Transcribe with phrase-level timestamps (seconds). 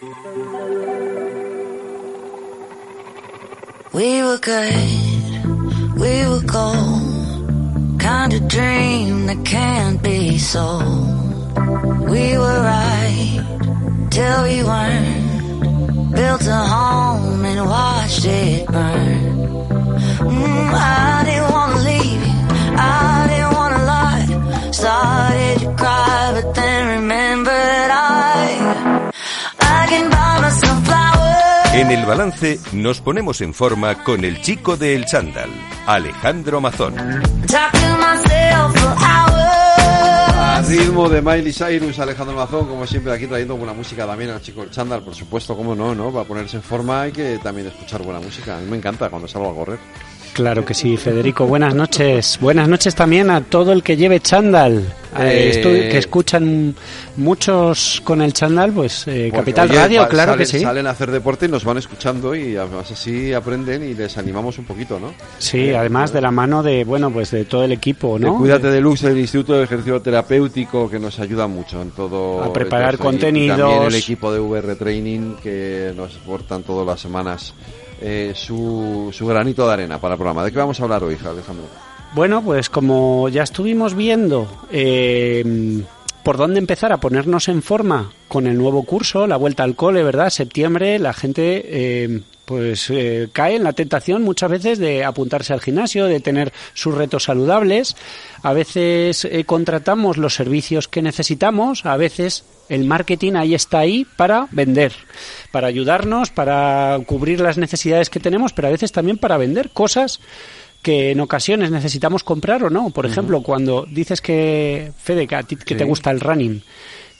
[0.00, 0.06] We
[4.22, 10.84] were good, we were gold, kind of dream that can't be sold.
[12.08, 13.40] We were right
[14.12, 19.34] till we weren't, built a home and watched it burn.
[20.20, 22.46] Mm, I didn't wanna leave you,
[22.78, 24.70] I didn't wanna lie.
[24.70, 28.17] Started to cry, but then remembered I,
[31.78, 35.48] En el balance nos ponemos en forma con el chico de El Chándal,
[35.86, 36.96] Alejandro Mazón.
[37.46, 39.38] Talk to myself for hours.
[40.34, 44.42] A ritmo de Miley Cyrus, Alejandro Mazón, como siempre aquí trayendo buena música también al
[44.42, 46.10] chico del chándal, por supuesto, cómo no, ¿no?
[46.10, 48.56] Para ponerse en forma hay que también escuchar buena música.
[48.56, 49.78] A mí me encanta cuando salgo a correr.
[50.32, 51.46] Claro que sí, Federico.
[51.46, 52.38] Buenas noches.
[52.40, 54.84] Buenas noches también a todo el que lleve chándal.
[55.20, 56.74] Eh, Eh, estu- que escuchan
[57.16, 60.60] muchos con el chándal, pues eh, Capital oye, Radio, va- claro salen, que sí.
[60.60, 64.58] Salen a hacer deporte y nos van escuchando y además así aprenden y les animamos
[64.58, 65.12] un poquito, ¿no?
[65.38, 68.38] Sí, además de la mano de, bueno, pues de todo el equipo, De ¿no?
[68.38, 72.42] Cuídate de Lux, el Instituto de Ejercicio Terapéutico, que nos ayuda mucho en todo.
[72.42, 73.02] A preparar esto.
[73.02, 73.58] Y- Y contenidos.
[73.58, 77.54] también el equipo de VR Training, que nos aportan todas las semanas
[78.00, 80.44] eh, su, su granito de arena para el programa.
[80.44, 81.64] ¿De qué vamos a hablar hoy, Alejandro?
[82.14, 85.82] Bueno, pues como ya estuvimos viendo eh,
[86.22, 90.02] por dónde empezar a ponernos en forma con el nuevo curso, la vuelta al cole,
[90.02, 90.30] ¿verdad?
[90.30, 95.60] Septiembre, la gente eh, pues eh, cae en la tentación muchas veces de apuntarse al
[95.60, 97.94] gimnasio, de tener sus retos saludables.
[98.42, 104.06] A veces eh, contratamos los servicios que necesitamos, a veces el marketing ahí está ahí
[104.16, 104.92] para vender,
[105.52, 110.20] para ayudarnos, para cubrir las necesidades que tenemos, pero a veces también para vender cosas
[110.82, 112.90] que en ocasiones necesitamos comprar o no.
[112.90, 115.78] Por ejemplo, cuando dices que, Fede, que a ti que Sí.
[115.78, 116.62] te gusta el running,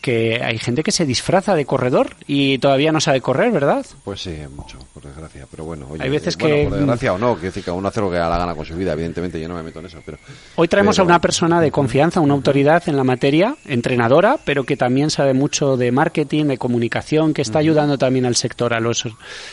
[0.01, 3.85] que hay gente que se disfraza de corredor y todavía no sabe correr, ¿verdad?
[4.05, 5.47] Pues sí, mucho, por desgracia.
[5.51, 7.89] Pero bueno, oye, Hay veces bueno, que- por desgracia o no, que decir que uno
[7.89, 9.87] hace lo que da la gana con su vida, evidentemente, yo no me meto en
[9.87, 10.19] eso, pero.
[10.57, 14.65] Hoy traemos pero- a una persona de confianza, una autoridad en la materia, entrenadora, pero
[14.65, 18.81] que también sabe mucho de marketing, de comunicación, que está ayudando también al sector, a
[18.81, 19.05] los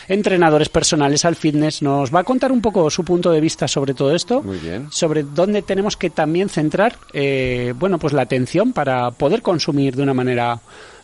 [0.08, 1.81] entrenadores personales, al fitness.
[1.81, 4.88] Nos va a contar un poco su punto de vista sobre todo esto, Muy bien.
[4.91, 10.03] sobre dónde tenemos que también centrar, eh, bueno, pues la atención para poder consumir de
[10.03, 10.34] una manera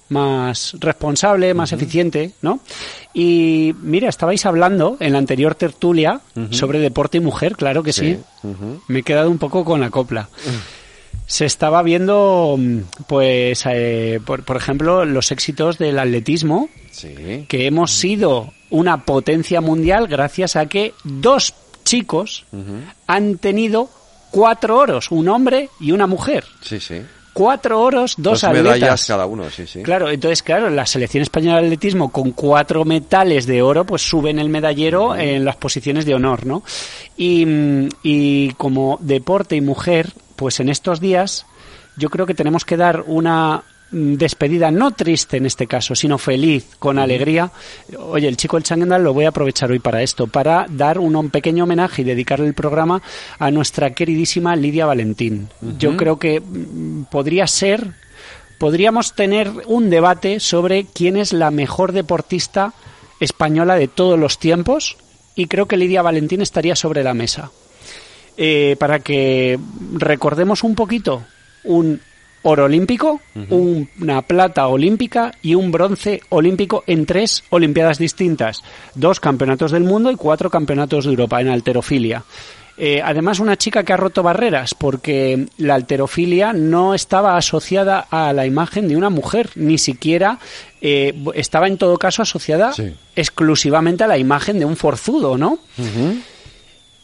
[0.10, 2.60] más responsable, más eficiente, ¿no?
[3.14, 6.20] Y mira, estabais hablando en la anterior tertulia
[6.50, 8.18] sobre deporte y mujer, claro que sí.
[8.88, 10.28] Me he quedado un poco con la copla.
[11.26, 12.78] Se estaba viendo, mm,
[13.08, 17.46] pues, eh, por, por ejemplo, los éxitos del atletismo, Sí.
[17.48, 21.54] que hemos sido una potencia mundial gracias a que dos
[21.86, 22.44] chicos
[23.08, 23.90] han tenido
[24.30, 26.44] cuatro oros, un hombre y una mujer.
[26.62, 27.02] Sí, sí.
[27.34, 28.74] Cuatro oros, dos, Dos atletas.
[28.74, 29.82] medallas cada uno, sí, sí.
[29.84, 34.38] Claro, entonces, claro, la selección española de atletismo con cuatro metales de oro, pues suben
[34.38, 36.62] el medallero en las posiciones de honor, ¿no?
[37.16, 41.46] Y, mm, y como deporte y mujer, pues en estos días
[41.98, 46.66] yo creo que tenemos que dar una despedida, no triste en este caso, sino feliz,
[46.80, 47.52] con alegría.
[48.00, 51.16] Oye, el chico del Changendal lo voy a aprovechar hoy para esto, para dar un,
[51.16, 53.02] un pequeño homenaje y dedicarle el programa
[53.38, 55.50] a nuestra queridísima Lidia Valentín.
[55.78, 57.94] Yo creo que mm, podría ser
[58.58, 62.74] podríamos tener un debate sobre quién es la mejor deportista
[63.20, 64.98] española de todos los tiempos
[65.36, 67.52] y creo que Lidia Valentín estaría sobre la mesa.
[68.38, 69.60] Eh, para que
[69.94, 71.24] recordemos un poquito
[71.64, 72.02] un
[72.44, 78.64] oro olímpico, un- una plata olímpica y un bronce olímpico en tres Olimpiadas distintas,
[78.96, 82.24] dos campeonatos del mundo y cuatro campeonatos de Europa en alterofilia.
[82.78, 88.34] Eh, además, una chica que ha roto barreras, porque la alterofilia no estaba asociada a
[88.34, 90.40] la imagen de una mujer, ni siquiera
[90.82, 92.92] eh, estaba en todo caso asociada Sí.
[93.16, 95.60] exclusivamente a la imagen de un forzudo, ¿no?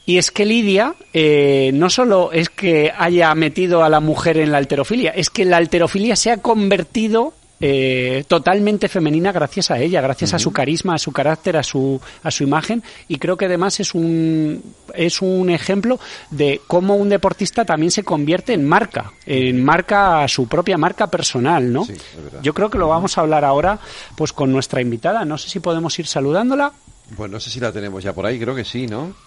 [0.07, 4.53] Y es que Lidia eh, no solo es que haya metido a la mujer en
[4.53, 10.00] la alterofilia, es que la alterofilia se ha convertido eh, totalmente femenina gracias a ella,
[10.00, 12.83] gracias a su carisma, a su carácter, a su, a su imagen.
[13.09, 14.63] Y creo que además es un,
[14.94, 16.00] es un ejemplo
[16.31, 21.74] de cómo un deportista también se convierte en marca, en marca, su propia marca personal,
[21.74, 21.83] ¿no?
[21.83, 21.95] Sí.
[22.42, 23.77] Yo creo que lo vamos a hablar ahora
[24.15, 25.25] pues con nuestra invitada.
[25.25, 26.71] No sé si podemos ir saludándola.
[27.18, 29.26] Pues no sé si la tenemos ya por ahí, creo que sí, ¿no?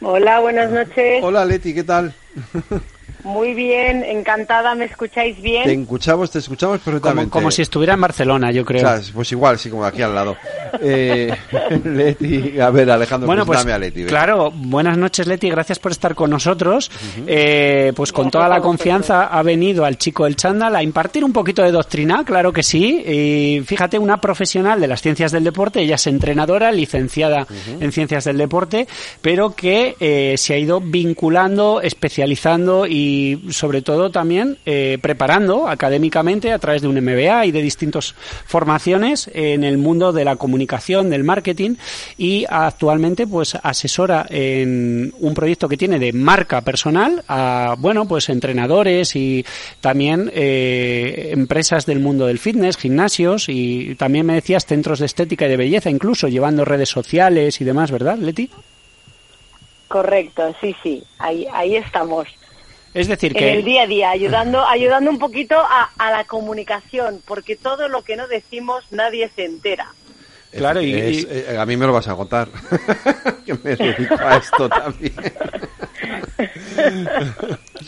[0.00, 1.22] Hola, buenas noches.
[1.22, 2.12] Hola Leti, ¿qué tal?
[3.24, 4.74] Muy bien, encantada.
[4.74, 5.80] ¿Me escucháis Te bien?
[5.82, 7.30] escuchamos, te escuchamos Como, perfectamente.
[7.30, 8.86] como si estuviera en Barcelona, yo creo.
[8.86, 10.36] O sea, pues igual, sí, como aquí al lado.
[10.82, 11.34] Eh,
[11.84, 14.04] Leti, a ver, Alejandro, Bueno, pues a Leti.
[14.04, 16.90] claro, buenas noches Leti, gracias por estar con nosotros.
[17.26, 21.32] Eh, pues con toda la confianza ha venido al chico del chándal a impartir un
[21.32, 23.02] poquito de doctrina, claro que sí.
[23.06, 27.46] Y fíjate, una profesional de las ciencias del deporte, ella es entrenadora, licenciada
[27.80, 28.86] en ciencias del deporte,
[29.22, 32.93] pero que eh, se ha ido vinculando, especializando y
[33.50, 38.14] sobre todo también eh, preparando académicamente a través de un MBA y de distintas
[38.46, 41.76] formaciones en el mundo de la comunicación, del marketing
[42.18, 48.28] y actualmente pues asesora en un proyecto que tiene de marca personal a bueno pues
[48.28, 49.44] entrenadores y
[49.80, 55.46] también eh, empresas del mundo del fitness, gimnasios y también me decías centros de estética
[55.46, 58.50] y de belleza, incluso llevando redes sociales y demás, ¿verdad, Leti?
[59.88, 62.26] Correcto, sí, sí, ahí, ahí estamos.
[62.94, 66.24] Es decir, En que el día a día, ayudando, ayudando un poquito a, a la
[66.24, 69.88] comunicación, porque todo lo que no decimos nadie se entera.
[70.56, 72.48] Claro, y- Es- y- eh, a mí me lo vas a contar.
[73.44, 75.12] que me dedico a esto también.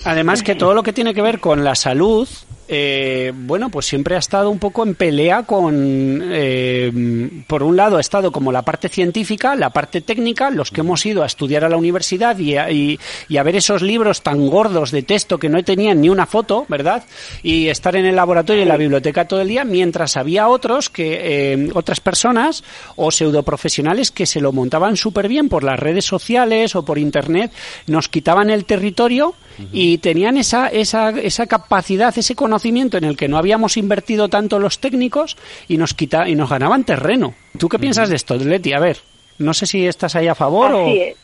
[0.04, 2.28] Además que todo lo que tiene que ver con la salud,
[2.68, 7.96] eh, bueno, pues siempre ha estado un poco en pelea con, eh, por un lado
[7.96, 11.64] ha estado como la parte científica, la parte técnica, los que hemos ido a estudiar
[11.64, 16.00] a la universidad y a, ver esos libros tan gordos de texto que no tenían
[16.00, 17.04] ni una foto, ¿verdad?
[17.44, 20.90] Y estar en el laboratorio y en la biblioteca todo el día, mientras había otros
[20.90, 22.64] que, eh, otras personas
[22.96, 27.52] o pseudoprofesionales que se lo montaban súper bien por las redes sociales o por internet,
[27.86, 29.34] nos quitaban el territorio
[29.72, 34.58] y tenían esa, esa, esa capacidad, ese conocimiento en el que no habíamos invertido tanto
[34.58, 35.36] los técnicos
[35.68, 37.34] y nos quita, y nos ganaban terreno.
[37.58, 38.72] ¿Tú qué piensas de esto, Leti?
[38.72, 38.98] A ver,
[39.38, 40.86] no sé si estás ahí a favor o...
[40.86, 41.16] Así es.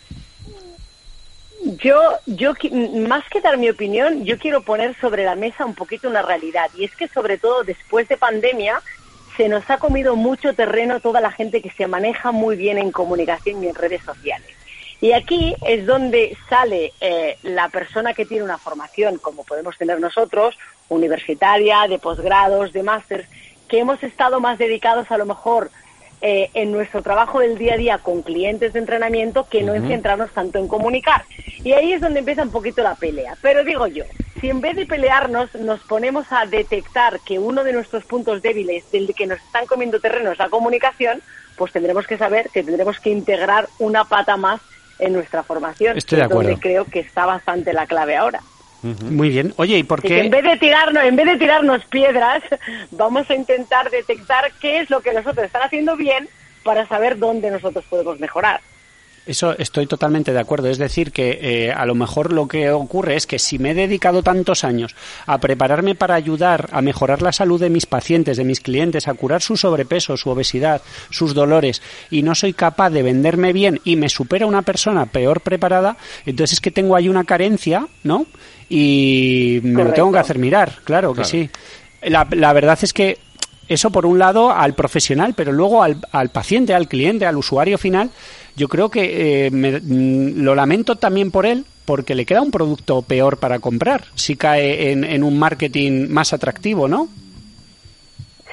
[1.79, 2.55] Yo, yo,
[3.09, 6.69] más que dar mi opinión, yo quiero poner sobre la mesa un poquito una realidad.
[6.77, 8.83] Y es que sobre todo después de pandemia
[9.37, 12.91] se nos ha comido mucho terreno toda la gente que se maneja muy bien en
[12.91, 14.49] comunicación y en redes sociales.
[15.01, 19.99] Y aquí es donde sale eh, la persona que tiene una formación, como podemos tener
[19.99, 20.57] nosotros,
[20.93, 23.29] universitaria, de posgrados, de másters,
[23.69, 25.71] que hemos estado más dedicados a lo mejor
[26.25, 29.89] eh, en nuestro trabajo del día a día con clientes de entrenamiento que no en
[29.89, 31.25] centrarnos tanto en comunicar.
[31.65, 33.37] Y ahí es donde empieza un poquito la pelea.
[33.43, 34.05] Pero digo yo,
[34.41, 38.89] si en vez de pelearnos nos ponemos a detectar que uno de nuestros puntos débiles
[38.93, 41.23] del que nos están comiendo terreno es la comunicación,
[41.57, 44.61] pues tendremos que saber que tendremos que integrar una pata más
[45.01, 45.99] en nuestra formación.
[45.99, 46.61] Estoy de donde acuerdo.
[46.61, 48.41] creo que está bastante la clave ahora.
[48.83, 49.55] Muy bien.
[49.57, 50.41] Oye, ¿y por que en qué?
[50.41, 52.43] vez de tirarnos, en vez de tirarnos piedras,
[52.91, 56.29] vamos a intentar detectar qué es lo que nosotros están haciendo bien
[56.65, 58.61] para saber dónde nosotros podemos mejorar.
[59.25, 60.69] Eso estoy totalmente de acuerdo.
[60.69, 63.75] Es decir, que eh, a lo mejor lo que ocurre es que si me he
[63.75, 64.97] dedicado tantos años
[65.27, 69.15] a prepararme para ayudar a mejorar la salud de mis pacientes, de mis clientes, a
[69.15, 73.95] curar su sobrepeso, su obesidad, sus dolores, y no soy capaz de venderme bien y
[73.95, 75.97] me supera una persona peor preparada,
[76.27, 78.27] entonces es que tengo ahí una carencia, ¿no?
[78.75, 81.29] Y me lo tengo que hacer mirar, claro que Claro.
[81.29, 81.51] sí.
[82.05, 83.19] La, la verdad es que
[83.69, 87.77] eso por un lado al profesional, pero luego al, al paciente, al cliente, al usuario
[87.77, 88.11] final,
[88.57, 92.51] yo creo que eh, me- mm, lo lamento también por él, porque le queda un
[92.51, 97.09] producto peor para comprar si cae en, en un marketing más atractivo, ¿no?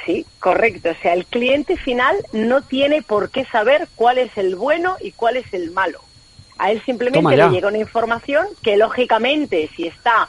[0.06, 0.89] Sí, correcto.
[0.89, 5.12] O sea, el cliente final no tiene por qué saber cuál es el bueno y
[5.12, 6.00] cuál es el malo.
[6.60, 10.28] A él simplemente le llega una información que lógicamente si está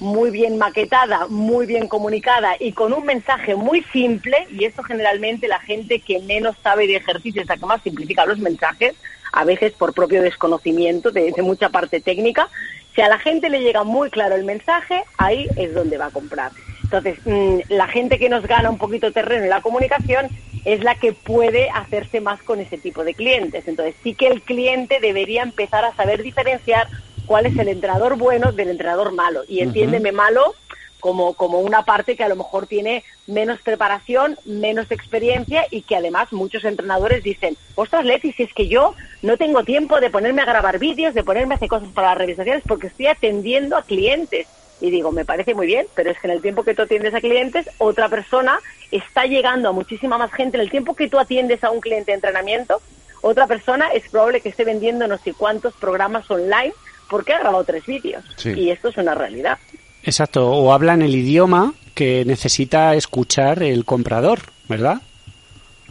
[0.00, 5.48] muy bien maquetada, muy bien comunicada y con un mensaje muy simple, y eso generalmente
[5.48, 8.94] la gente que menos sabe de ejercicios, la que más simplifica los mensajes,
[9.32, 12.48] a veces por propio desconocimiento de, de mucha parte técnica,
[12.94, 16.10] si a la gente le llega muy claro el mensaje, ahí es donde va a
[16.10, 16.52] comprar.
[16.86, 20.28] Entonces, mm, la gente que nos gana un poquito terreno en la comunicación
[20.64, 23.66] es la que puede hacerse más con ese tipo de clientes.
[23.66, 26.86] Entonces, sí que el cliente debería empezar a saber diferenciar
[27.26, 29.42] cuál es el entrenador bueno del entrenador malo.
[29.48, 30.54] Y entiéndeme malo
[31.00, 35.96] como, como una parte que a lo mejor tiene menos preparación, menos experiencia y que
[35.96, 40.42] además muchos entrenadores dicen, ostras Leti, si es que yo no tengo tiempo de ponerme
[40.42, 43.76] a grabar vídeos, de ponerme a hacer cosas para las redes sociales porque estoy atendiendo
[43.76, 44.46] a clientes.
[44.80, 47.14] Y digo, me parece muy bien, pero es que en el tiempo que tú atiendes
[47.14, 48.58] a clientes, otra persona
[48.90, 50.56] está llegando a muchísima más gente.
[50.56, 52.80] En el tiempo que tú atiendes a un cliente de entrenamiento,
[53.22, 56.72] otra persona es probable que esté vendiendo no sé cuántos programas online
[57.08, 58.24] porque ha grabado tres vídeos.
[58.36, 58.50] Sí.
[58.50, 59.58] Y esto es una realidad.
[60.02, 65.00] Exacto, o hablan el idioma que necesita escuchar el comprador, ¿verdad?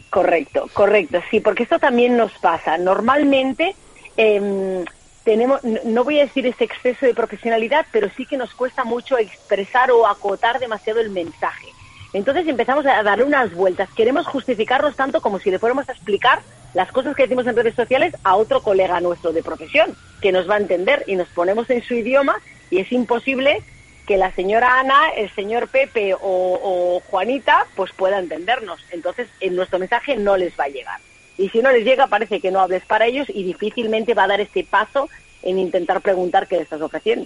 [0.10, 2.78] Correcto, correcto, sí, porque esto también nos pasa.
[2.78, 3.76] Normalmente
[4.16, 4.86] em,
[5.26, 9.18] tenemos, no- voy a decir ese exceso de profesionalidad, pero sí que nos cuesta mucho
[9.18, 11.76] expresar o acotar demasiado el mensaje.
[12.14, 13.90] Entonces empezamos a darle unas vueltas.
[13.94, 17.76] Queremos justificarnos tanto como si le fuéramos a explicar las cosas que decimos en redes
[17.76, 21.70] sociales a otro colega nuestro de profesión, que nos va a entender y nos ponemos
[21.70, 23.64] en su idioma y es imposible
[24.06, 28.86] que la señora Ana, el señor Pepe o, o Juanita pues pueda entendernos.
[28.92, 31.02] Entonces en nuestro mensaje no les va a llegar.
[31.38, 34.28] Y si no les llega parece que no hables para ellos y difícilmente va a
[34.28, 35.10] dar este paso
[35.44, 37.26] en intentar preguntar qué le estás ofreciendo.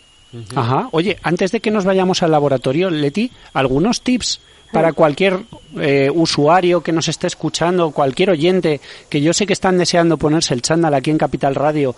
[0.56, 0.90] Ajá.
[0.92, 5.40] Oye, antes de que nos vayamos al laboratorio, Leti, algunos tips para cualquier
[5.80, 10.54] eh, usuario que nos esté escuchando, cualquier oyente, que yo sé que están deseando ponerse
[10.54, 11.96] el chándal aquí en Capital Radio,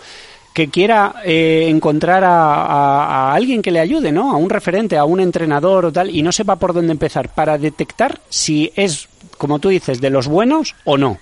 [0.53, 4.31] que quiera eh, encontrar a, a- a alguien que le ayude, ¿no?
[4.31, 7.57] A un referente, a un entrenador o tal, y no sepa por dónde empezar, para
[7.57, 11.17] detectar si es, como tú dices, de los buenos o no.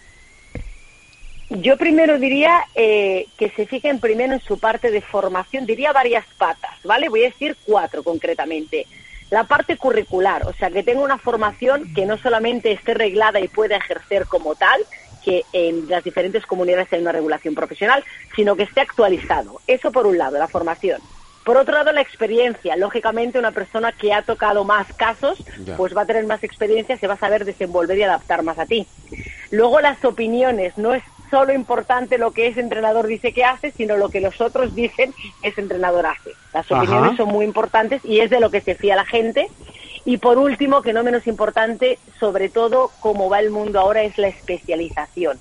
[1.50, 6.25] Yo primero diría eh, que se fijen primero en su parte de formación, diría varias
[6.38, 7.10] patas, ¿vale?
[7.10, 8.86] Voy a decir cuatro concretamente.
[9.32, 13.48] La parte curricular, o sea, que tenga una formación que no solamente esté reglada y
[13.48, 14.82] pueda ejercer como tal,
[15.24, 18.03] que en las diferentes comunidades hay una regulación profesional,
[18.36, 19.60] sino que esté actualizado.
[19.68, 21.01] Eso por un lado, la formación.
[21.44, 22.75] Por otro lado, la experiencia.
[22.75, 25.77] Lógicamente, una persona que ha tocado más casos, Ya.
[25.77, 28.65] pues va a tener más experiencia, se va a saber desenvolver y adaptar más a
[28.68, 28.88] ti.
[29.50, 30.77] Luego, las opiniones.
[30.77, 34.39] No es solo importante lo que ese entrenador dice que hace, sino lo que los
[34.41, 36.31] otros dicen ese entrenador hace.
[36.53, 36.81] Las Ajá.
[36.81, 39.50] opiniones son muy importantes y es de lo que se fía la gente.
[40.05, 44.17] Y por último, que no menos importante, sobre todo como va el mundo ahora, es
[44.17, 45.39] la especialización.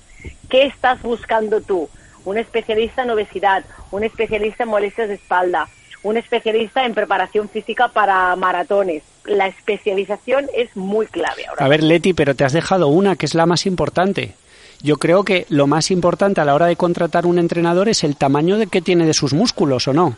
[0.49, 1.89] ¿Qué estás buscando tú?
[2.25, 5.69] Un especialista en obesidad, un especialista en molestias de espalda,
[6.03, 9.03] un especialista en preparación física para maratones.
[9.25, 11.65] La especialización es muy clave ahora.
[11.65, 14.35] A ver, Leti, pero te has dejado una que es la más importante.
[14.81, 18.15] Yo creo que lo más importante a la hora de contratar un entrenador es el
[18.15, 20.15] tamaño de que tiene de sus músculos, ¿o no?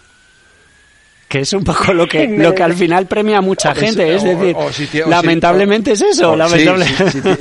[1.27, 4.13] Que es un poco lo que, lo que al final premia a mucha gente.
[4.13, 6.35] Es decir, o si tie- o si- lamentablemente es eso.
[6.35, 6.85] lamentable-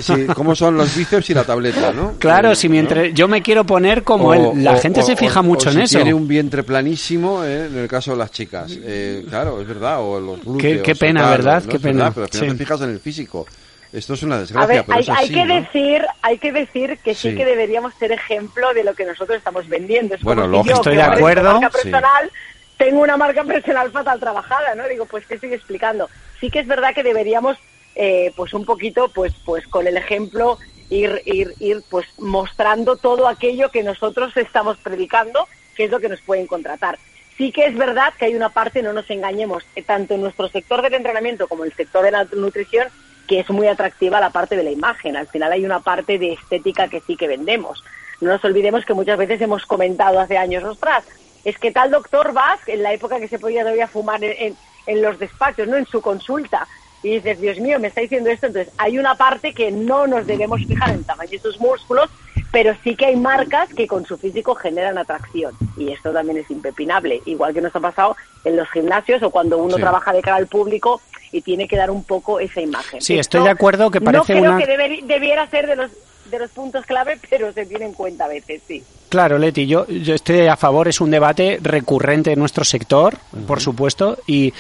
[0.01, 2.15] sí, ¿Cómo son los bíceps y la tableta, no?
[2.21, 2.83] Claro, Eh, si mi ¿no?
[2.85, 5.43] entre- yo me quiero poner como O- él, la o- gente o- se fija o-
[5.43, 5.99] mucho o en si eso.
[5.99, 8.71] Tiene un vientre planísimo, eh, en el caso de las chicas.
[8.81, 9.99] Eh, claro, es verdad.
[10.01, 10.83] O los glúteos.
[10.85, 11.65] qué o pena, ¿verdad?
[11.65, 11.69] ¿no?
[11.73, 12.11] Qué verdad, pena.
[12.13, 12.57] pero al final Sí.
[12.57, 13.47] te fijas en el físico.
[13.93, 15.55] Esto es una A desgracia, ver, pero hay, es así, hay que ¿no?
[15.55, 17.31] decir, hay que decir que sí.
[17.31, 17.37] Sí.
[17.37, 20.15] que deberíamos ser ejemplo de lo que nosotros estamos vendiendo.
[20.15, 20.75] Es Bueno, como si lógico.
[20.75, 21.53] yo, Estoy que de acuerdo.
[21.61, 21.83] marca Sí.
[21.91, 22.31] personal,
[22.79, 24.87] tengo una marca personal fatal trabajada, ¿no?
[24.89, 26.09] Digo, pues, ¿qué estoy explicando?
[26.41, 27.57] Sí que es verdad que deberíamos,
[27.97, 30.57] eh, pues, un poquito, pues, pues, con el ejemplo,
[30.89, 36.09] ir, ir, ir, pues, mostrando todo aquello que nosotros estamos predicando, que es lo que
[36.09, 36.97] nos pueden contratar.
[37.37, 40.49] Sí que es verdad que hay una parte, no nos engañemos, eh, tanto en nuestro
[40.49, 42.87] sector del entrenamiento como en el sector de la nutrición,
[43.31, 45.17] que es muy atractiva la parte de la imagen.
[45.17, 47.81] Al final hay una parte de estética que sí que vendemos.
[48.21, 51.05] No nos olvidemos que muchas veces hemos comentado hace años, ostras,
[51.45, 54.57] es que tal doctor vas, en la época que se podía todavía fumar en, en-
[54.87, 56.67] en los despachos, no en su consulta,
[57.05, 58.49] y dices, Dios mío, me está diciendo esto.
[58.49, 62.11] Entonces, hay una parte que no nos debemos fijar en el tamaño de sus músculos,
[62.51, 65.55] pero sí que hay marcas que con su físico generan atracción.
[65.77, 69.59] Y esto también es impepinable, igual que nos ha pasado en los gimnasios o cuando
[69.59, 69.81] uno Sí.
[69.83, 71.01] trabaja de cara al público
[71.33, 73.01] y tiene que dar un poco esa imagen.
[73.01, 75.77] Sí, Esto estoy de acuerdo que No parece creo una- que deber- debiera ser de
[75.77, 75.91] los,
[76.31, 78.83] de los puntos clave, pero se tiene en cuenta a veces, sí.
[79.09, 83.61] Claro, Leti, yo, yo estoy a favor, es un debate recurrente en nuestro sector, por
[83.61, 84.53] supuesto, y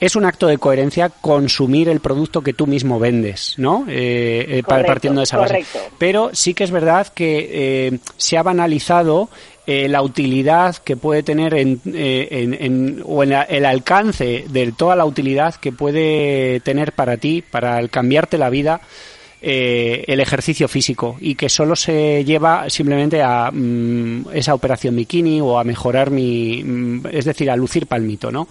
[0.00, 3.86] es un acto de coherencia consumir el producto que tú mismo vendes, ¿no?
[3.88, 5.52] Eh, eh, Correcto, partiendo de esa base.
[5.54, 5.78] correcto.
[5.98, 7.48] Pero sí que es verdad que
[7.92, 9.28] eh, se ha banalizado
[9.66, 14.44] eh, la utilidad que puede tener en, eh, en- en- o en la- el alcance
[14.48, 18.80] de toda la utilidad que puede tener para ti, para cambiarte la vida,
[19.46, 25.40] eh, el ejercicio físico y que solo se lleva simplemente a mm, esa operación bikini
[25.42, 28.48] o a mejorar mi, mm, es decir, a lucir palmito, ¿no?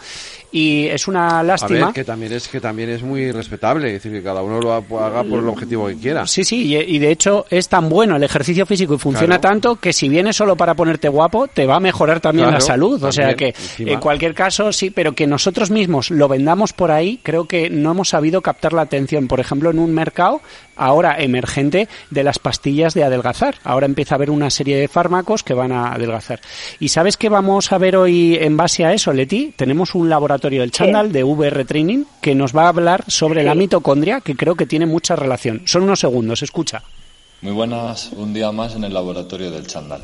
[0.52, 1.86] Y es una A lástima.
[1.88, 4.72] ver, que también es que también es muy respetable, es decir, que cada uno lo
[4.74, 6.28] ha- haga por el objetivo que quiera.
[6.28, 9.42] Sí, sí, y, y de hecho es tan bueno el ejercicio físico y funciona Claro.
[9.42, 12.62] tanto que si vienes solo para ponerte guapo, te va a mejorar también Claro, la
[12.66, 13.04] salud.
[13.04, 13.92] o sea que encima.
[13.94, 17.90] en cualquier caso, sí, pero que nosotros mismos lo vendamos por ahí, creo que no
[17.90, 19.28] hemos sabido captar la atención.
[19.28, 20.42] Por ejemplo, en un mercado
[20.76, 23.56] ahora emergente de las pastillas de adelgazar.
[23.64, 26.42] Ahora empieza a haber una serie de fármacos que van a adelgazar.
[26.80, 29.54] ¿Y sabes qué vamos a ver hoy en base a eso, Leti?
[29.56, 33.56] Tenemos un laboratorio del Chandal de VR Training que nos va a hablar sobre la
[33.56, 35.62] mitocondria, que creo que tiene mucha relación.
[35.66, 36.84] Son unos segundos, escucha.
[37.42, 40.02] Muy buenas, un día más en el laboratorio del Chandal.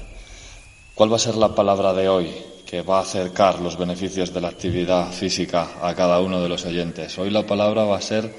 [0.93, 2.29] ¿Cuál va a ser la palabra de hoy
[2.65, 6.65] que va a acercar los beneficios de la actividad física a cada uno de los
[6.65, 7.17] oyentes?
[7.17, 8.29] Hoy la palabra va a ser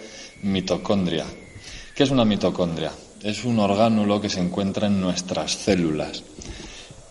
[0.42, 1.24] mitocondria.
[2.00, 2.92] ¿Qué es una mitocondria?
[3.22, 6.22] Es un orgánulo que se encuentra en nuestras células.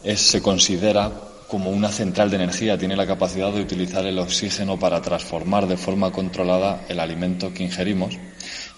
[0.04, 1.12] Es- se considera
[1.48, 5.78] como una central de energía, tiene la capacidad de utilizar el oxígeno para transformar de
[5.78, 8.18] forma controlada el alimento que ingerimos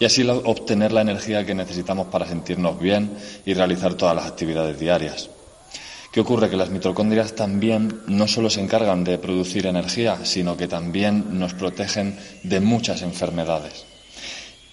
[0.02, 3.14] y así obtener la energía que necesitamos para sentirnos bien
[3.46, 5.30] y realizar todas las actividades diarias.
[6.12, 6.50] ¿Qué ocurre?
[6.50, 11.54] Que las mitocondrias también no solo se encargan de producir energía, sino que también nos
[11.54, 13.86] protegen de muchas enfermedades.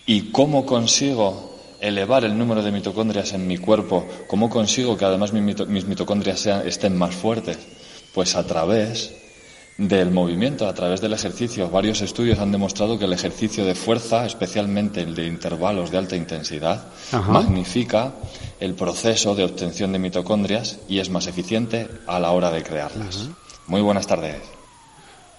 [0.09, 4.07] ¿Y cómo consigo elevar el número de mitocondrias en mi cuerpo?
[4.27, 7.59] ¿Cómo consigo que además mis mitocondrias estén más fuertes?
[8.15, 9.15] Pues a través
[9.77, 11.69] del movimiento, a través del ejercicio.
[11.69, 16.17] Varios estudios han demostrado que el ejercicio de fuerza, especialmente el de intervalos de alta
[16.17, 16.87] intensidad,
[17.29, 18.15] magnifica
[18.61, 23.29] el proceso de obtención de mitocondrias y es más eficiente a la hora de crearlas.
[23.67, 24.58] Muy buenas tardes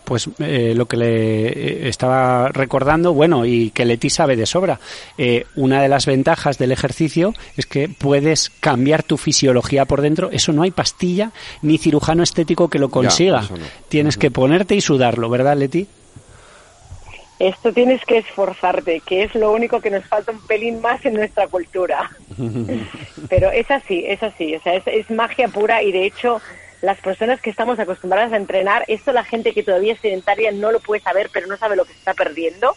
[0.03, 4.79] pues eh, lo que le eh, estaba recordando, bueno, y que Leti sabe de sobra,
[5.17, 10.29] eh, una de las ventajas del ejercicio es que puedes cambiar tu fisiología por dentro.
[10.31, 13.43] Eso no hay pastilla ni cirujano estético que lo consiga.
[13.87, 15.87] Tienes que ponerte y sudarlo, ¿verdad, Leti?
[17.37, 21.13] Esto tienes que esforzarte, que es lo único que nos falta un pelín más en
[21.13, 22.09] nuestra cultura.
[23.29, 26.41] Pero es así, es así, o sea, es magia pura y de hecho
[26.81, 30.71] las personas que estamos acostumbradas a entrenar, esto la gente que todavía es sedentaria no
[30.71, 32.75] lo puede saber, pero no sabe lo que está perdiendo.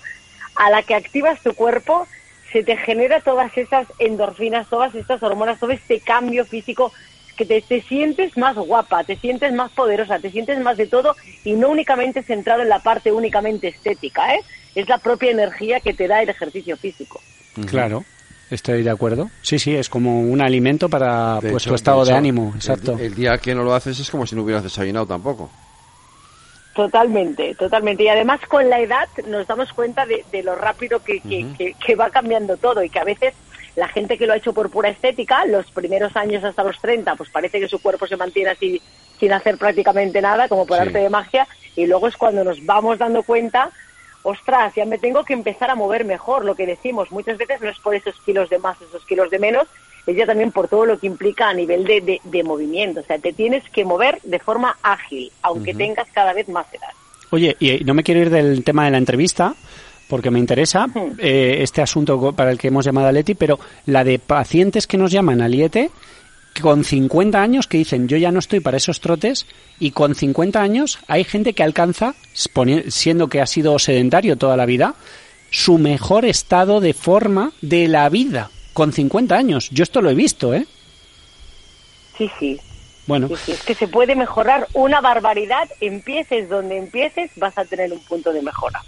[0.56, 2.06] A la que activas tu cuerpo,
[2.52, 6.92] se te genera todas esas endorfinas, todas estas hormonas, todo este cambio físico
[7.36, 11.16] que te, te, sientes más guapa, te sientes más poderosa, te sientes más de todo
[11.44, 14.40] y no únicamente centrado en la parte únicamente estética, ¿eh?
[14.74, 17.20] Es la propia energía que te da el ejercicio físico.
[17.66, 18.04] Claro.
[18.52, 19.30] Estoy de acuerdo.
[19.40, 22.52] Sí, sí, es como un alimento para pues, tu estado de, ánimo.
[22.54, 22.98] Exacto.
[23.00, 25.50] El, día que no lo haces es como si no hubieras desayunado tampoco.
[26.74, 28.02] Totalmente, totalmente.
[28.02, 32.58] Y además con la edad nos damos cuenta de, lo rápido que, que, va cambiando
[32.58, 33.32] todo y que a veces
[33.74, 37.14] la gente que lo ha hecho por pura estética, los primeros años hasta los 30,
[37.16, 38.82] pues parece que su cuerpo se mantiene así
[39.18, 42.98] sin hacer prácticamente nada, como por arte de magia, y luego es cuando nos vamos
[42.98, 43.70] dando cuenta
[44.22, 47.68] ostras, ya me tengo que empezar a mover mejor, lo que decimos, muchas veces no
[47.68, 49.66] es por esos kilos de más, esos kilos de menos,
[50.06, 53.18] es ya también por todo lo que implica a nivel de, de, movimiento, o sea,
[53.18, 56.90] te tienes que mover de forma ágil, aunque tengas cada vez más edad.
[57.30, 59.54] Oye, y no me quiero ir del tema de la entrevista,
[60.08, 60.86] porque me interesa
[61.18, 64.98] eh, este asunto para el que hemos llamado a Leti, pero la de pacientes que
[64.98, 65.90] nos llaman al IET
[66.60, 69.46] con 50 años que dicen yo ya no estoy para esos trotes
[69.78, 72.14] y con 50 años hay gente que alcanza,
[72.88, 74.94] siendo que ha sido sedentario toda la vida,
[75.50, 79.70] su mejor estado de forma de la vida con 50 años.
[79.70, 80.66] Yo esto lo he visto, ¿eh?
[82.16, 82.60] Sí, sí.
[83.06, 83.28] Bueno.
[83.48, 85.68] es que se puede mejorar una barbaridad.
[85.80, 88.82] Empieces donde empieces, vas a tener un punto de mejora.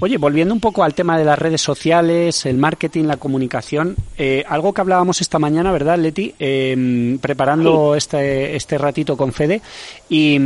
[0.00, 4.44] Oye, volviendo un poco al tema de las redes sociales, el marketing, la comunicación, eh,
[4.48, 6.34] algo que hablábamos esta mañana, ¿verdad, Leti?
[6.38, 9.60] Em, preparando este, este ratito con Fede,
[10.08, 10.38] y,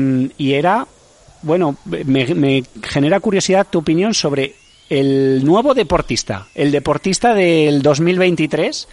[0.52, 0.86] era,
[1.42, 4.54] bueno, me, me genera curiosidad tu opinión sobre
[4.88, 8.88] el nuevo deportista, el deportista del 2023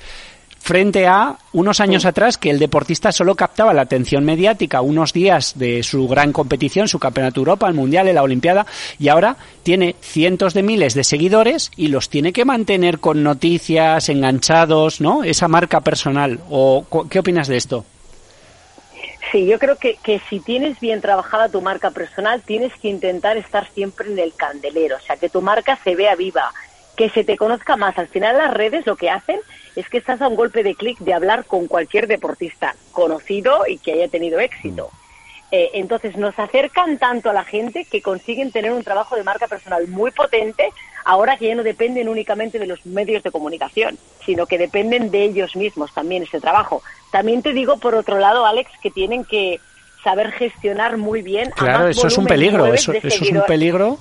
[0.63, 5.59] frente a unos años atrás que el deportista solo captaba la atención mediática unos días
[5.59, 8.65] de su gran competición, su Campeonato Europa, el Mundial, la Olimpiada,
[8.97, 14.07] y ahora tiene cientos de miles de seguidores y los tiene que mantener con noticias,
[14.07, 15.25] enganchados, ¿no?
[15.25, 16.39] Esa marca personal.
[16.49, 17.83] ¿O qué opinas de esto?
[19.33, 23.35] Sí, yo creo que, que si tienes bien trabajada tu marca personal, tienes que intentar
[23.35, 26.53] estar siempre en el candelero, o sea, que tu marca se vea viva,
[26.95, 27.97] que se te conozca más.
[27.97, 29.39] Al final las redes lo que hacen
[29.75, 33.77] es que estás a un golpe de clic de hablar con cualquier deportista conocido y
[33.77, 34.89] que haya tenido éxito.
[34.91, 35.03] Mm.
[35.55, 39.47] Eh, entonces nos acercan tanto a la gente que consiguen tener un trabajo de marca
[39.47, 40.69] personal muy potente
[41.05, 45.23] ahora que ya no dependen únicamente de los medios de comunicación, sino que dependen de
[45.23, 46.81] ellos mismos también ese trabajo.
[47.11, 49.59] También te digo, por otro lado, Alex, que tienen que
[50.03, 51.51] saber gestionar muy bien.
[51.51, 53.99] Claro, eso es un peligro, eso, eso es un peligro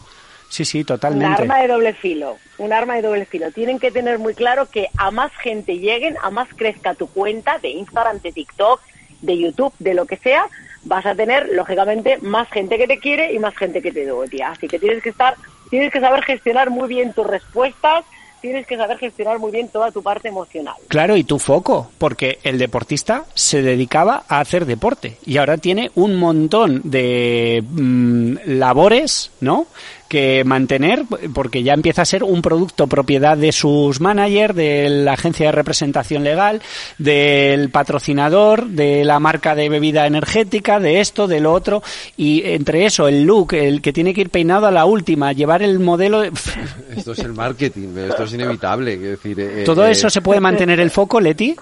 [0.52, 1.44] Sí, sí, totalmente.
[1.44, 3.50] Un arma de doble filo, un arma de doble filo.
[3.52, 7.58] Tienen que tener muy claro que a más gente lleguen, a más crezca tu cuenta
[7.58, 8.78] de Instagram, de TikTok,
[9.22, 10.44] de YouTube, de lo que sea,
[10.84, 14.50] vas a tener, lógicamente, más gente que te quiere y más gente que te odia.
[14.50, 15.36] Así que tienes que estar,
[15.70, 18.04] tienes que saber gestionar muy bien tus respuestas,
[18.42, 20.74] tienes que saber gestionar muy bien toda tu parte emocional.
[20.88, 25.90] Claro, y tu foco, porque el deportista se dedicaba a hacer deporte y ahora tiene
[25.94, 29.68] un montón de mm, labores, ¿no?
[30.12, 35.14] Que mantener porque ya empieza a ser un producto propiedad de sus managers, de la
[35.14, 36.60] agencia de representación legal,
[36.98, 41.82] del patrocinador, de la marca de bebida energética, de esto, de lo otro
[42.18, 45.62] y entre eso el look, el que tiene que ir peinado a la última, llevar
[45.62, 46.22] el modelo.
[46.24, 48.98] Esto es el marketing, esto es inevitable.
[48.98, 51.56] Decir, eh, ¿Todo eh, eso se puede mantener el foco, Leti?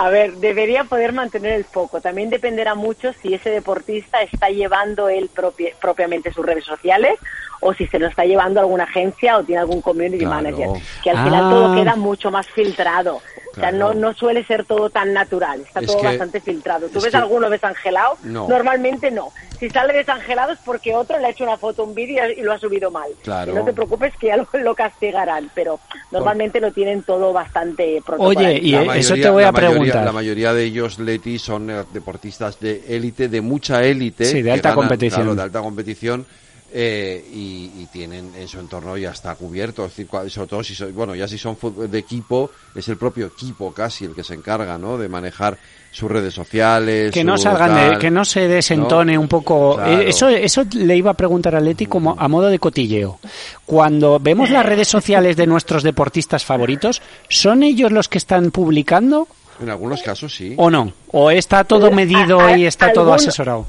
[0.00, 2.00] A ver, debería poder mantener el foco.
[2.00, 7.18] También dependerá mucho si ese deportista está llevando él propi- propiamente sus redes sociales
[7.60, 10.36] o si se lo está llevando alguna agencia o tiene algún community Claro.
[10.36, 10.68] manager.
[11.02, 11.50] Que al final Ah.
[11.50, 13.20] todo queda mucho más filtrado.
[13.52, 16.88] O sea, no, no suele ser todo tan natural, está Es todo que- bastante filtrado.
[16.88, 18.16] ¿Tú es ves que- alguno desangelado?
[18.22, 18.46] No.
[18.48, 19.30] Normalmente no.
[19.58, 22.52] Si sale desangelado es porque otro le ha hecho una foto, un vídeo y lo
[22.52, 23.10] ha subido mal.
[23.24, 23.50] Claro.
[23.50, 25.80] Y no te preocupes que ya lo, lo castigarán, pero
[26.12, 28.46] normalmente lo tienen todo bastante protocolado.
[28.48, 30.04] Oye, y La eh, eso te voy la a preguntar.
[30.04, 34.26] la mayoría de ellos, Leti, son eh, deportistas de élite, de mucha élite.
[34.26, 35.22] Sí, de alta competición.
[35.22, 36.26] claro, de alta competición.
[36.72, 40.74] Eh, y, y tienen en su entorno ya está cubierto, es decir, sobre todo si
[40.74, 41.56] son, bueno, ya si son
[41.90, 44.98] de equipo, es el propio equipo casi el que se encarga, ¿no?
[44.98, 45.56] De manejar
[45.90, 47.12] sus redes sociales.
[47.12, 49.22] que no salgan de, que no se desentone ¿no?
[49.22, 50.00] un poco Claro.
[50.02, 53.18] Eh, eso eso le iba a preguntar a Leti como a modo de cotilleo
[53.64, 57.00] cuando vemos las redes sociales de nuestros deportistas favoritos
[57.30, 59.26] son ellos los que están publicando
[59.62, 60.52] En algunos casos sí.
[60.58, 63.66] o no o está todo medido a- a- y está todo asesorado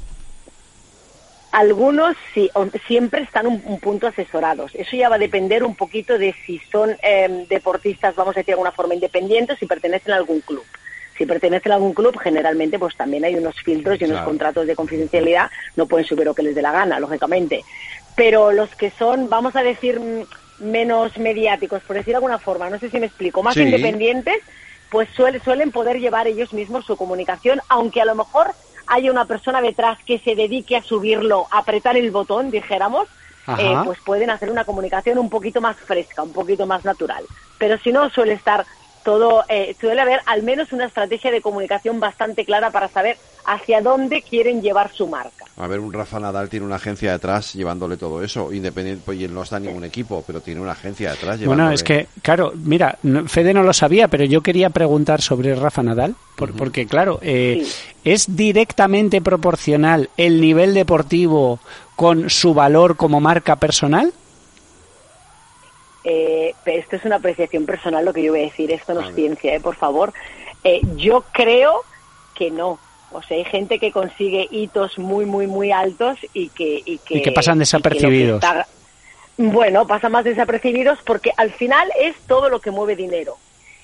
[1.52, 2.48] Algunos sí,
[2.86, 4.70] siempre están un, un punto asesorados.
[4.74, 8.46] Eso ya va a depender un poquito de si son eh, deportistas, vamos a decir
[8.46, 10.66] de alguna forma, independientes, si pertenecen a algún club.
[11.18, 14.30] Si pertenecen a algún club, generalmente pues también hay unos filtros y unos Claro.
[14.30, 15.50] contratos de confidencialidad.
[15.74, 17.64] No pueden subir lo que les dé la gana, lógicamente.
[18.14, 20.00] Pero los que son, vamos a decir,
[20.56, 23.62] menos mediáticos, por decir de alguna forma, no sé si me explico, más Sí.
[23.62, 24.36] independientes,
[24.88, 28.54] pues suele- suelen poder llevar ellos mismos su comunicación, aunque a lo mejor
[28.90, 33.08] haya una persona detrás que se dedique a subirlo, a apretar el botón, dijéramos,
[33.56, 37.24] eh, pues pueden hacer una comunicación un poquito más fresca, un poquito más natural.
[37.56, 38.66] Pero si no, suele estar
[39.04, 43.80] todo, eh, suele haber al menos una estrategia de comunicación bastante clara para saber hacia
[43.80, 45.46] dónde quieren llevar su marca.
[45.56, 49.24] A ver, un Rafa Nadal tiene una agencia detrás llevándole todo eso, independiente, pues y
[49.24, 51.62] él no está en ningún equipo, pero tiene una agencia detrás llevándole.
[51.62, 55.82] Bueno, es que, claro, mira, Fede no lo sabía, pero yo quería preguntar sobre Rafa
[55.82, 57.74] Nadal, por- porque, claro, eh, Sí.
[58.04, 61.60] ¿es directamente proporcional el nivel deportivo
[61.96, 64.12] con su valor como marca personal?
[66.04, 69.00] Eh, pero esto es una apreciación personal lo que yo voy a decir, esto no
[69.00, 70.12] es ciencia, eh, por favor.
[70.64, 71.82] Eh, yo creo
[72.34, 72.78] que no.
[73.12, 76.80] O sea, hay gente que consigue hitos muy, muy, muy altos y que...
[76.84, 78.42] Y que, Y que pasan que que desapercibidos.
[78.42, 78.66] está-
[79.36, 83.36] bueno, pasan más desapercibidos porque al final es todo lo que mueve dinero.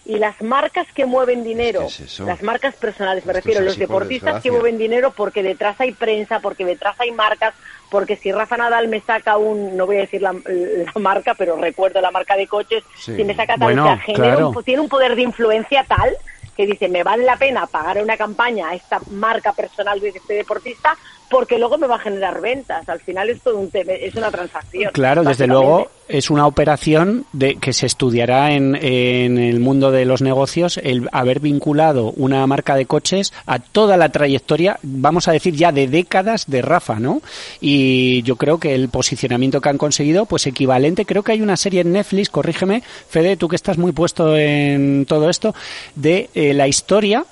[0.09, 1.89] Y las marcas que mueven dinero,
[2.21, 5.95] las marcas personales, me Esto es refiero, los deportistas que mueven dinero porque detrás hay
[5.95, 7.55] prensa, porque detrás hay marcas,
[7.91, 11.57] porque si Rafa Nadal me saca un, no voy a decir la, la marca, pero
[11.57, 13.17] recuerdo la marca de coches, Sí.
[13.17, 14.49] si me saca tal, Bueno, o sea, genera claro.
[14.51, 16.17] un- tiene un poder de influencia tal
[16.57, 20.35] que dice, me vale la pena pagar una campaña a esta marca personal de este
[20.35, 20.97] deportista
[21.29, 22.89] porque luego me va a generar ventas.
[22.89, 24.93] Al final es todo un tema, es una transacción.
[24.93, 30.05] Claro, desde luego es una operación de que se estudiará en, en el mundo de
[30.05, 35.33] los negocios el haber vinculado una marca de coches a toda la trayectoria, vamos a
[35.33, 37.23] decir ya de décadas de Rafa, ¿no?
[37.61, 41.57] Y yo creo que el posicionamiento que han conseguido, pues equivalente, creo que hay una
[41.57, 45.55] serie en Netflix, corrígeme, Fede, tú que estás muy puesto en todo esto,
[45.97, 47.25] de eh, la historia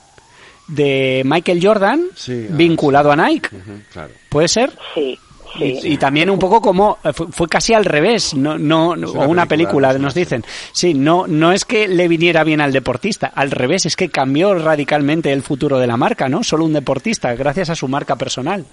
[0.69, 3.51] de Michael Jordan Sí, ah, vinculado a Nike.
[3.93, 4.11] Claro.
[4.29, 4.71] ¿Puede ser?
[4.95, 5.19] Sí,
[5.59, 5.79] sí.
[5.85, 9.07] Y, y también un poco como eh, fue, fue casi al revés, no, no, no-
[9.09, 10.45] Es o una una película, película, nos dicen.
[10.73, 14.55] Sí, no, no es que le viniera bien al deportista, al revés, es que cambió
[14.55, 16.43] radicalmente el futuro de la marca, ¿no?
[16.43, 18.65] Solo un deportista, gracias a su marca personal.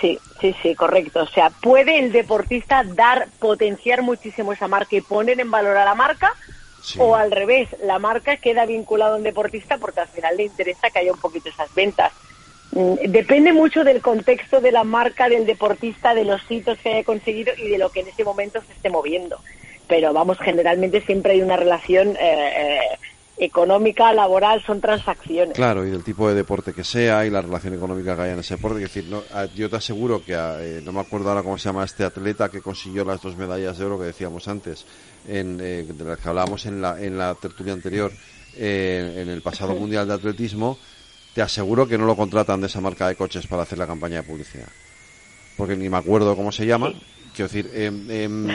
[0.00, 1.22] Sí, sí, sí, correcto.
[1.22, 5.84] O sea, puede el deportista dar, potenciar muchísimo esa marca y poner en valor a
[5.84, 6.34] la marca,
[6.98, 10.90] O al revés, la marca queda vinculada a un deportista porque al final le interesa
[10.90, 12.12] que haya un poquito esas ventas.
[12.72, 17.04] Mm, Depende mucho del contexto de la marca, del deportista, de los hitos que haya
[17.04, 19.38] conseguido y de lo que en ese momento se esté moviendo.
[19.86, 22.80] Pero vamos, generalmente siempre hay una relación eh, eh,
[23.36, 25.54] económica, laboral, son transacciones.
[25.54, 28.38] Claro, y del tipo de deporte que sea y la relación económica que haya en
[28.38, 28.82] ese deporte.
[28.82, 29.22] Es decir, no,
[29.54, 32.60] yo te aseguro que, eh, no me acuerdo ahora cómo se llama este atleta que
[32.60, 34.84] consiguió las dos medallas de oro que decíamos antes,
[35.26, 38.12] en, eh, de las que hablábamos en la, en la tertulia anterior,
[38.56, 40.78] eh, en el pasado Mundial de Atletismo,
[41.34, 44.16] te aseguro que no lo contratan de esa marca de coches para hacer la campaña
[44.16, 44.68] de publicidad.
[45.56, 46.92] Porque ni me acuerdo cómo se llama.
[47.34, 48.48] Quiero decir, em, em,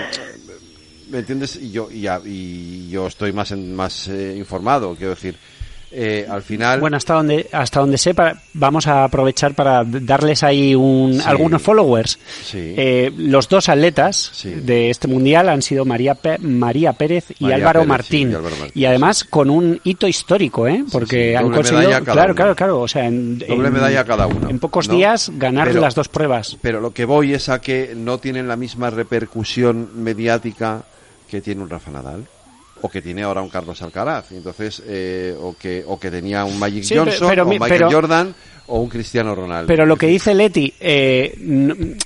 [1.09, 1.55] ¿me entiendes?
[1.61, 5.35] Y yo, y, a- y yo estoy más, en- más eh, informado, quiero decir.
[5.91, 6.79] eh, al final.
[6.79, 11.21] Bueno, hasta donde hasta donde sepa, vamos a aprovechar para darles ahí un, Sí.
[11.25, 12.19] algunos followers.
[12.43, 12.75] Sí.
[12.77, 14.51] Eh, los dos atletas Sí.
[14.51, 18.29] de este mundial han sido María, Pe- María Pérez y María Álvaro Pérez, Martín.
[18.31, 20.85] y Álvaro Martín, Y además con un hito histórico, ¿eh?
[20.91, 21.89] Porque han doble conseguido.
[22.03, 22.35] Claro, uno.
[22.35, 22.81] claro, claro.
[22.81, 24.93] O sea, en, Doble en- medalla cada uno, En pocos ¿no?
[24.93, 26.55] días ganar Pero- las dos pruebas.
[26.61, 30.83] Pero lo que voy es a que no tienen la misma repercusión mediática
[31.29, 32.27] que tiene un Rafa Nadal.
[32.81, 34.31] o que tiene ahora un Carlos Alcaraz.
[34.31, 37.91] Entonces, eh, o, que, o que tenía un Magic Sí, Johnson, pero- o Michael pero-
[37.91, 38.33] Jordan,
[38.67, 39.67] o un Cristiano Ronaldo.
[39.67, 41.97] Pero lo que dice Leti, eh,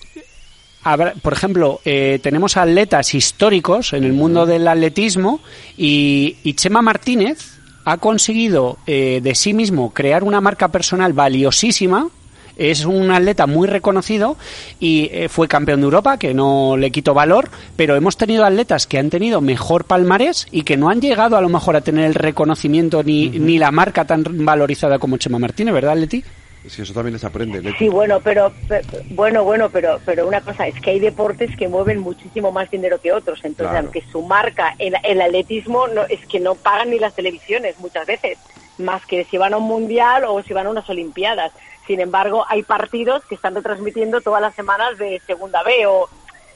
[0.83, 5.41] habrá- por ejemplo, eh, tenemos atletas históricos en el mundo del atletismo
[5.77, 12.09] y, y Chema Martínez ha conseguido eh, de sí mismo crear una marca personal valiosísima.
[12.55, 14.37] Es un atleta muy reconocido
[14.79, 18.85] y eh, fue campeón de Europa, que no le quito valor, pero hemos tenido atletas
[18.87, 22.05] que han tenido mejor palmarés y que no han llegado a lo mejor a tener
[22.05, 26.23] el reconocimiento ni, ni la marca tan valorizada como Chema Martínez, ¿verdad, Leti?
[26.65, 27.61] Es que eso también les aprende.
[27.61, 27.77] Leti.
[27.77, 31.67] Sí, bueno, pero, pe- bueno, bueno, pero, pero una cosa es que hay deportes que
[31.67, 33.39] mueven muchísimo más dinero que otros.
[33.43, 33.79] Entonces, Claro.
[33.87, 38.05] aunque su marca, el, el atletismo, no, es que no pagan ni las televisiones muchas
[38.07, 38.37] veces,
[38.77, 41.51] más que si van a un mundial o si van a unas olimpiadas.
[41.87, 46.09] Sin embargo, hay partidos que están retransmitiendo todas las semanas de segunda B o,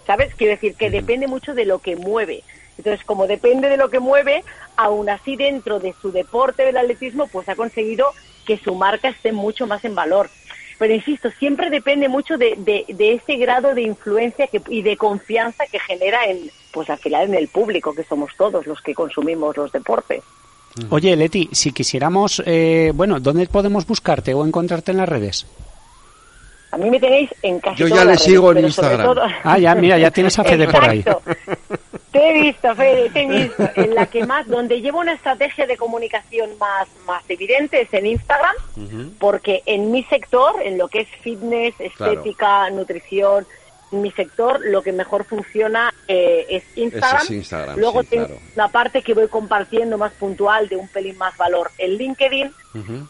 [0.06, 0.34] ¿sabes?
[0.36, 2.44] Quiero decir que depende mucho de lo que mueve.
[2.78, 4.44] Entonces, como depende de lo que mueve,
[4.76, 8.14] aún así dentro de su deporte del atletismo, pues ha conseguido
[8.46, 10.30] que su marca esté mucho más en valor.
[10.78, 14.96] Pero insisto, siempre depende mucho de, de, de ese grado de influencia que, y de
[14.96, 18.94] confianza que genera en, pues al final en el público, que somos todos los que
[18.94, 20.24] consumimos los deportes.
[20.90, 25.46] Oye, Leti, si quisiéramos, eh, bueno, ¿dónde podemos buscarte o encontrarte en las redes?
[26.72, 29.08] A mí me tenéis en casi Yo ya le sigo redes, en Instagram.
[29.08, 31.04] todo- Ah, ya, mira, ya tienes a Fede por ahí.
[32.12, 33.70] Te he visto, Fede, te he visto.
[33.76, 38.06] En la que más, donde llevo una estrategia de comunicación más, más evidente es en
[38.08, 38.56] Instagram,
[39.20, 43.46] porque en mi sector, en lo que es fitness, estética, nutrición,
[43.92, 47.22] mi sector lo que mejor funciona eh, es Instagram.
[47.24, 48.42] Ese es Instagram, Luego sí, tengo claro.
[48.56, 52.52] una parte que voy compartiendo más puntual de un pelín más valor en LinkedIn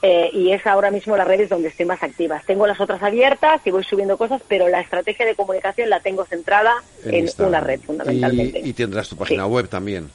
[0.02, 2.42] eh, y es ahora mismo las redes donde estoy más activa.
[2.46, 6.26] Tengo las otras abiertas y voy subiendo cosas, pero la estrategia de comunicación la tengo
[6.26, 8.60] centrada en, una red fundamentalmente.
[8.60, 9.50] Y, y tendrás tu página Sí.
[9.50, 10.10] web también.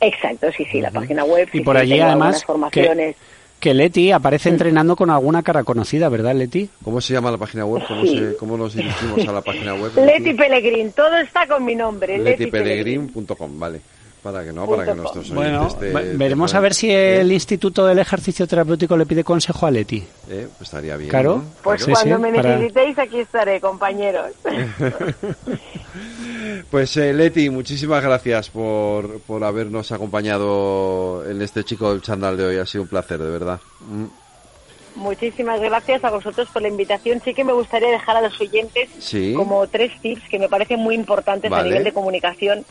[0.00, 1.48] Exacto, sí, sí, la página web.
[1.52, 3.14] Y sí, por allí además formaciones.
[3.14, 3.22] que,
[3.62, 6.68] que Leti aparece entrenando con alguna cara conocida, ¿verdad, Leti?
[6.82, 7.84] ¿Cómo se llama la página web?
[7.86, 8.18] ¿Cómo, Sí.
[8.18, 9.92] se- cómo nos dirigimos a la página web?
[10.04, 12.18] Leti Pellegrin, todo está con mi nombre.
[12.18, 13.02] Leti Pellegrin.
[13.06, 13.80] Letipellegrin.com, vale.
[14.22, 15.30] Para que no, para que nuestros.
[15.32, 15.68] Bueno,
[16.14, 19.96] veremos a ver si el Instituto del Ejercicio Terapéutico le pide consejo a Leti.
[20.30, 21.10] Eh, pues estaría bien.
[21.10, 21.38] Claro.
[21.38, 21.44] ¿no?
[21.62, 24.30] Pues cuando sí, me para- necesitéis aquí estaré, compañeros.
[26.70, 32.44] Pues eh, Leti, muchísimas gracias por, por habernos acompañado en este chico del chandal de
[32.44, 32.58] hoy.
[32.58, 33.60] Ha sido un placer, de verdad.
[33.88, 34.04] Mm,
[34.94, 37.20] Muchísimas gracias a vosotros por la invitación.
[37.24, 39.32] Sí que me gustaría dejar a los oyentes Sí.
[39.34, 42.64] como tres tips que me parecen muy importantes a nivel de comunicación.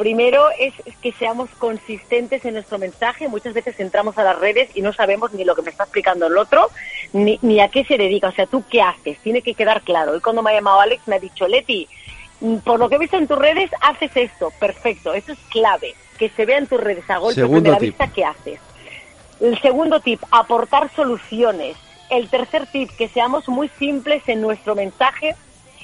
[0.00, 3.28] Primero es que seamos consistentes en nuestro mensaje.
[3.28, 6.26] Muchas veces entramos a las redes y no sabemos ni lo que me está explicando
[6.26, 6.70] el otro,
[7.12, 8.28] ni, ni a qué se dedica.
[8.28, 9.18] O sea, tú qué haces.
[9.18, 10.12] Tiene que quedar claro.
[10.12, 11.86] Hoy cuando me ha llamado Alex me ha dicho, Leti,
[12.40, 14.50] mm, por lo que he visto en tus redes, haces esto.
[14.58, 15.12] Perfecto.
[15.12, 15.94] Eso es clave.
[16.18, 17.80] Que se vea en tus redes a golpe de tip.
[17.80, 18.58] vista qué haces.
[19.38, 21.76] El segundo tip, aportar soluciones.
[22.08, 25.36] El tercer tip, que seamos muy simples en nuestro mensaje.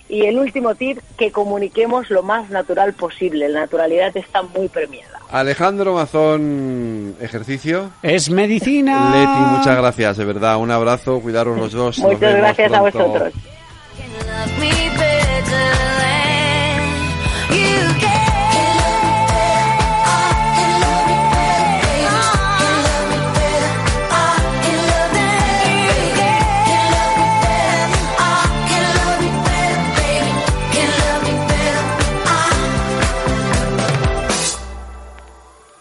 [0.09, 3.49] Y el último tip, que comuniquemos lo más natural posible.
[3.49, 5.19] La naturalidad está muy premiada.
[5.31, 7.91] Alejandro Mazón, ejercicio.
[8.03, 9.11] Es medicina.
[9.11, 10.59] Leti, muchas gracias, de verdad.
[10.59, 11.99] Un abrazo, cuidaros los dos.
[11.99, 12.99] Muchas gracias a pronto.
[12.99, 13.35] vosotros.